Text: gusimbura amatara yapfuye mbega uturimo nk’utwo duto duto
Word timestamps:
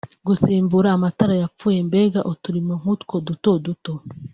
gusimbura 0.27 0.87
amatara 0.97 1.33
yapfuye 1.41 1.79
mbega 1.87 2.19
uturimo 2.31 2.73
nk’utwo 2.81 3.15
duto 3.27 3.51
duto 3.65 3.93